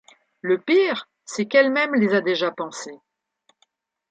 [0.41, 2.99] Le pire, c’est qu’elle-même les a déjà pensées.